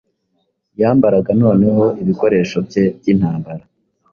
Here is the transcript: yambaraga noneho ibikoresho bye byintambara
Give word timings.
yambaraga 0.81 1.31
noneho 1.43 1.83
ibikoresho 2.01 2.57
bye 2.67 2.83
byintambara 2.97 3.63